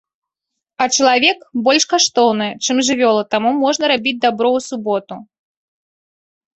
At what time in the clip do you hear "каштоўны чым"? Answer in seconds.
1.93-2.77